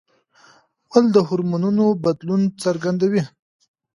[0.89, 3.23] غول د هورمونونو بدلونه څرګندوي.